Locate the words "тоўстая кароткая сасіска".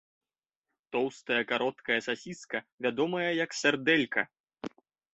0.95-2.65